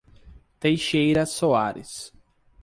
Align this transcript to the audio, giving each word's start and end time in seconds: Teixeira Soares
Teixeira 0.59 1.27
Soares 1.27 2.11